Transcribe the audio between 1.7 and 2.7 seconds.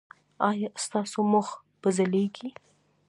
به ځلیږي؟